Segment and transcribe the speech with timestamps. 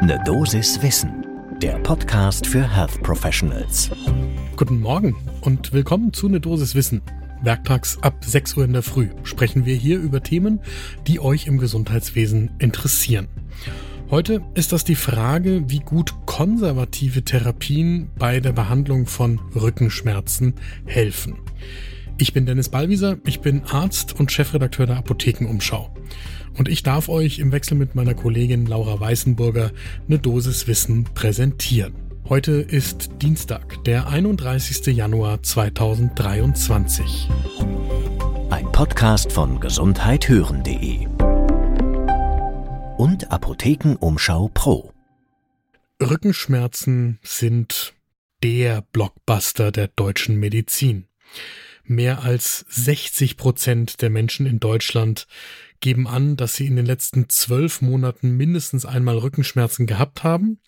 [0.00, 1.26] Ne Dosis Wissen,
[1.60, 3.90] der Podcast für Health Professionals.
[4.54, 7.02] Guten Morgen und willkommen zu Ne Dosis Wissen.
[7.42, 10.60] Werktags ab 6 Uhr in der Früh sprechen wir hier über Themen,
[11.08, 13.26] die euch im Gesundheitswesen interessieren.
[14.08, 20.54] Heute ist das die Frage, wie gut konservative Therapien bei der Behandlung von Rückenschmerzen
[20.86, 21.38] helfen.
[22.18, 25.92] Ich bin Dennis Ballwieser, ich bin Arzt und Chefredakteur der Apothekenumschau.
[26.58, 29.70] Und ich darf euch im Wechsel mit meiner Kollegin Laura Weißenburger
[30.08, 31.94] eine Dosis Wissen präsentieren.
[32.28, 34.86] Heute ist Dienstag, der 31.
[34.88, 37.28] Januar 2023.
[38.50, 41.06] Ein Podcast von gesundheithören.de
[42.96, 44.92] und Apothekenumschau Pro.
[46.02, 47.94] Rückenschmerzen sind
[48.42, 51.06] der Blockbuster der deutschen Medizin.
[51.84, 55.28] Mehr als 60 Prozent der Menschen in Deutschland
[55.80, 60.60] geben an, dass sie in den letzten zwölf Monaten mindestens einmal Rückenschmerzen gehabt haben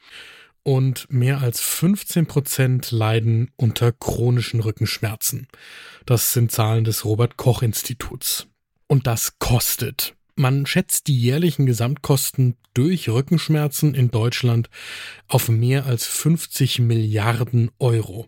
[0.63, 5.49] und mehr als 15 Prozent leiden unter chronischen Rückenschmerzen.
[6.07, 8.47] Das sind Zahlen des Robert Koch Instituts.
[8.87, 10.15] Und das kostet.
[10.37, 14.71] Man schätzt die jährlichen Gesamtkosten durch Rückenschmerzen in Deutschland
[15.29, 18.27] auf mehr als 50 Milliarden Euro.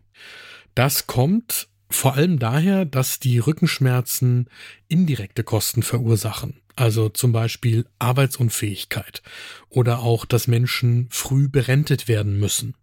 [0.75, 4.49] Das kommt vor allem daher, dass die Rückenschmerzen
[4.89, 6.62] indirekte Kosten verursachen.
[6.77, 9.23] Also zum Beispiel Arbeitsunfähigkeit
[9.69, 12.75] oder auch, dass Menschen früh berentet werden müssen.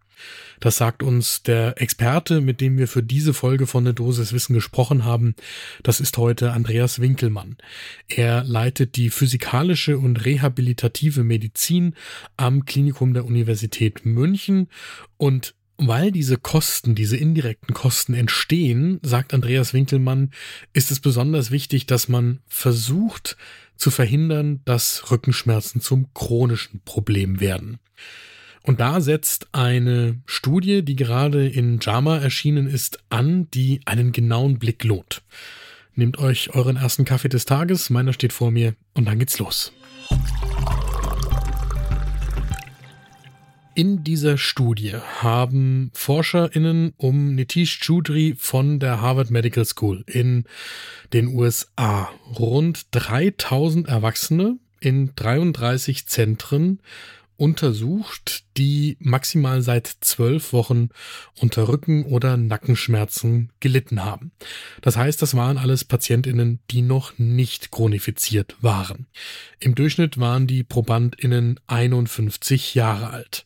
[0.60, 4.54] Das sagt uns der Experte, mit dem wir für diese Folge von der Dosis Wissen
[4.54, 5.36] gesprochen haben.
[5.84, 7.58] Das ist heute Andreas Winkelmann.
[8.08, 11.96] Er leitet die physikalische und rehabilitative Medizin
[12.36, 14.68] am Klinikum der Universität München
[15.18, 20.32] und weil diese Kosten, diese indirekten Kosten entstehen, sagt Andreas Winkelmann,
[20.74, 23.38] ist es besonders wichtig, dass man versucht
[23.80, 27.80] zu verhindern, dass Rückenschmerzen zum chronischen Problem werden.
[28.62, 34.60] Und da setzt eine Studie, die gerade in JAMA erschienen ist, an, die einen genauen
[34.60, 35.24] Blick lohnt.
[35.96, 39.72] Nehmt euch euren ersten Kaffee des Tages, meiner steht vor mir, und dann geht's los.
[43.80, 50.44] In dieser Studie haben ForscherInnen um Nitish Choudhury von der Harvard Medical School in
[51.14, 56.82] den USA rund 3000 Erwachsene in 33 Zentren
[57.38, 60.90] untersucht, die maximal seit zwölf Wochen
[61.40, 64.34] unter Rücken- oder Nackenschmerzen gelitten haben.
[64.82, 69.08] Das heißt, das waren alles Patientinnen, die noch nicht chronifiziert waren.
[69.62, 73.46] Im Durchschnitt waren die Probandinnen 51 Jahre alt.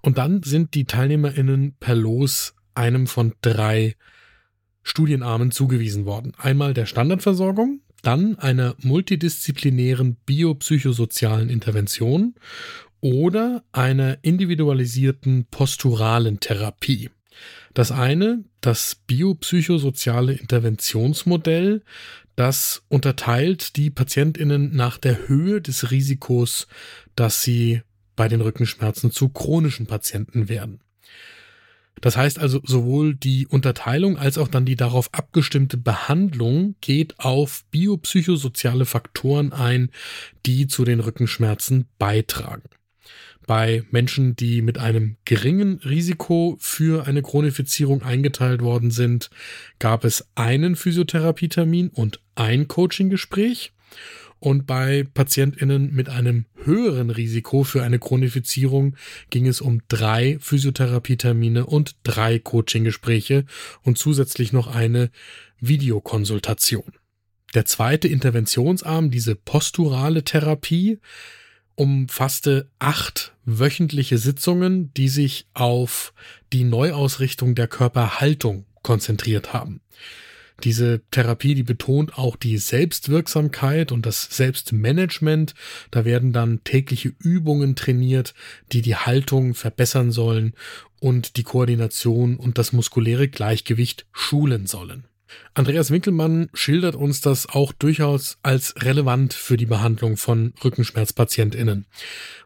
[0.00, 3.96] Und dann sind die TeilnehmerInnen per Los einem von drei
[4.82, 6.32] Studienarmen zugewiesen worden.
[6.38, 12.34] Einmal der Standardversorgung, dann einer multidisziplinären biopsychosozialen Intervention
[13.00, 17.10] oder einer individualisierten posturalen Therapie.
[17.74, 21.82] Das eine, das biopsychosoziale Interventionsmodell,
[22.36, 26.66] das unterteilt die Patientinnen nach der Höhe des Risikos,
[27.14, 27.82] dass sie
[28.16, 30.80] bei den Rückenschmerzen zu chronischen Patienten werden.
[32.00, 37.64] Das heißt also, sowohl die Unterteilung als auch dann die darauf abgestimmte Behandlung geht auf
[37.70, 39.90] biopsychosoziale Faktoren ein,
[40.44, 42.62] die zu den Rückenschmerzen beitragen.
[43.46, 49.30] Bei Menschen, die mit einem geringen Risiko für eine Chronifizierung eingeteilt worden sind,
[49.78, 53.72] gab es einen Physiotherapietermin und ein Coachinggespräch.
[54.42, 58.96] Und bei PatientInnen mit einem höheren Risiko für eine Chronifizierung
[59.30, 63.44] ging es um drei Physiotherapietermine und drei Coachinggespräche
[63.82, 65.12] und zusätzlich noch eine
[65.60, 66.92] Videokonsultation.
[67.54, 70.98] Der zweite Interventionsarm, diese posturale Therapie,
[71.76, 76.12] umfasste acht wöchentliche Sitzungen, die sich auf
[76.52, 79.82] die Neuausrichtung der Körperhaltung konzentriert haben.
[80.64, 85.54] Diese Therapie, die betont auch die Selbstwirksamkeit und das Selbstmanagement.
[85.90, 88.34] Da werden dann tägliche Übungen trainiert,
[88.70, 90.54] die die Haltung verbessern sollen
[91.00, 95.04] und die Koordination und das muskuläre Gleichgewicht schulen sollen.
[95.54, 101.86] Andreas Winkelmann schildert uns das auch durchaus als relevant für die Behandlung von Rückenschmerzpatientinnen,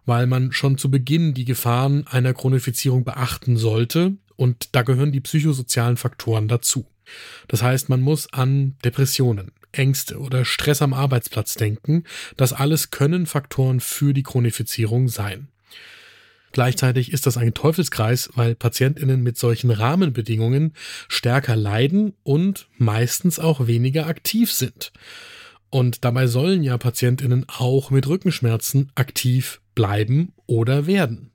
[0.07, 5.21] weil man schon zu Beginn die Gefahren einer Chronifizierung beachten sollte und da gehören die
[5.21, 6.87] psychosozialen Faktoren dazu.
[7.49, 12.05] Das heißt, man muss an Depressionen, Ängste oder Stress am Arbeitsplatz denken.
[12.37, 15.49] Das alles können Faktoren für die Chronifizierung sein.
[16.53, 20.73] Gleichzeitig ist das ein Teufelskreis, weil Patientinnen mit solchen Rahmenbedingungen
[21.07, 24.93] stärker leiden und meistens auch weniger aktiv sind.
[25.69, 31.31] Und dabei sollen ja Patientinnen auch mit Rückenschmerzen aktiv bleiben oder werden.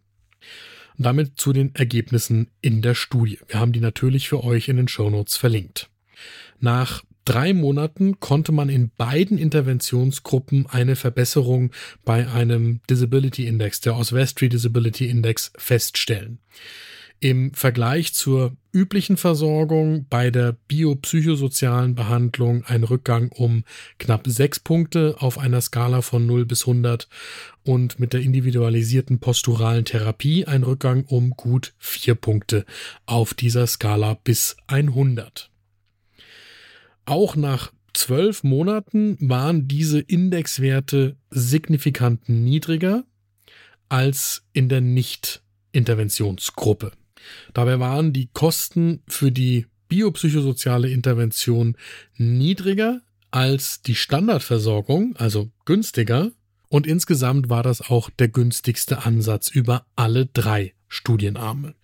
[0.97, 3.39] Und damit zu den Ergebnissen in der Studie.
[3.47, 5.89] Wir haben die natürlich für euch in den Shownotes verlinkt.
[6.59, 11.71] Nach drei Monaten konnte man in beiden Interventionsgruppen eine Verbesserung
[12.03, 16.39] bei einem Disability Index, der Oswestry Disability Index, feststellen.
[17.23, 23.63] Im Vergleich zur üblichen Versorgung bei der biopsychosozialen Behandlung ein Rückgang um
[23.99, 27.07] knapp sechs Punkte auf einer Skala von 0 bis 100
[27.61, 32.65] und mit der individualisierten posturalen Therapie ein Rückgang um gut vier Punkte
[33.05, 35.51] auf dieser Skala bis 100.
[37.05, 43.03] Auch nach zwölf Monaten waren diese Indexwerte signifikant niedriger
[43.89, 46.93] als in der Nicht-Interventionsgruppe.
[47.53, 51.75] Dabei waren die Kosten für die biopsychosoziale Intervention
[52.17, 56.31] niedriger als die Standardversorgung, also günstiger.
[56.69, 61.75] Und insgesamt war das auch der günstigste Ansatz über alle drei Studienarme.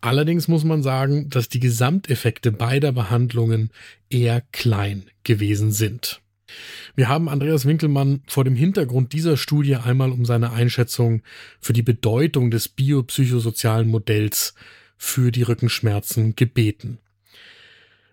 [0.00, 3.70] Allerdings muss man sagen, dass die Gesamteffekte beider Behandlungen
[4.08, 6.22] eher klein gewesen sind.
[6.94, 11.22] Wir haben Andreas Winkelmann vor dem Hintergrund dieser Studie einmal um seine Einschätzung
[11.60, 14.54] für die Bedeutung des biopsychosozialen Modells
[14.96, 16.98] für die Rückenschmerzen gebeten.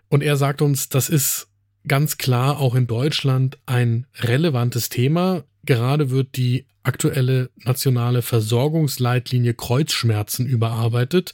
[0.09, 1.47] Und er sagt uns, das ist
[1.87, 5.43] ganz klar auch in Deutschland ein relevantes Thema.
[5.65, 11.33] Gerade wird die aktuelle nationale Versorgungsleitlinie Kreuzschmerzen überarbeitet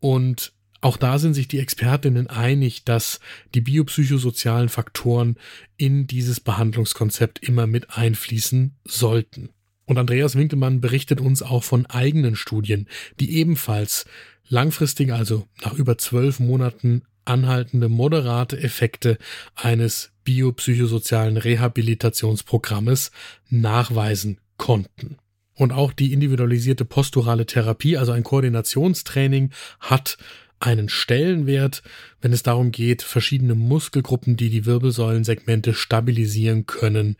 [0.00, 3.20] und auch da sind sich die Expertinnen einig, dass
[3.54, 5.36] die biopsychosozialen Faktoren
[5.76, 9.50] in dieses Behandlungskonzept immer mit einfließen sollten.
[9.86, 12.88] Und Andreas Winkelmann berichtet uns auch von eigenen Studien,
[13.20, 14.04] die ebenfalls
[14.48, 19.18] langfristig, also nach über zwölf Monaten anhaltende moderate Effekte
[19.54, 23.10] eines biopsychosozialen Rehabilitationsprogrammes
[23.48, 25.18] nachweisen konnten.
[25.54, 29.50] Und auch die individualisierte posturale Therapie, also ein Koordinationstraining,
[29.80, 30.18] hat
[30.58, 31.82] einen Stellenwert,
[32.20, 37.16] wenn es darum geht, verschiedene Muskelgruppen, die die Wirbelsäulensegmente stabilisieren können,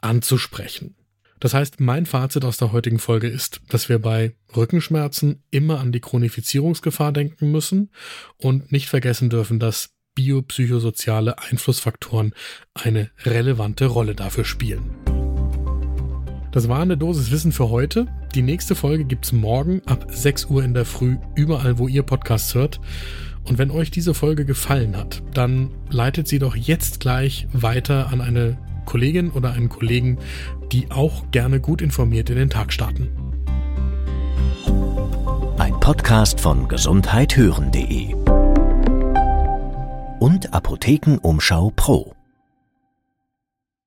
[0.00, 0.94] anzusprechen.
[1.40, 5.92] Das heißt, mein Fazit aus der heutigen Folge ist, dass wir bei Rückenschmerzen immer an
[5.92, 7.90] die Chronifizierungsgefahr denken müssen
[8.38, 12.34] und nicht vergessen dürfen, dass biopsychosoziale Einflussfaktoren
[12.72, 14.96] eine relevante Rolle dafür spielen.
[16.52, 18.06] Das war eine Dosis Wissen für heute.
[18.34, 22.52] Die nächste Folge gibt's morgen ab 6 Uhr in der Früh, überall, wo ihr Podcasts
[22.56, 22.80] hört.
[23.44, 28.20] Und wenn euch diese Folge gefallen hat, dann leitet sie doch jetzt gleich weiter an
[28.20, 30.18] eine Kollegin oder einen Kollegen,
[30.72, 33.08] die auch gerne gut informiert in den Tag starten.
[35.58, 38.14] Ein Podcast von gesundheithören.de
[40.18, 42.13] und Apothekenumschau Pro.